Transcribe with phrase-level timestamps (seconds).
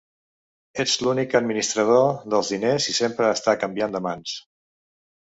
[0.83, 4.33] Ets l'única administrador dels diners i sempre està canviant de mans.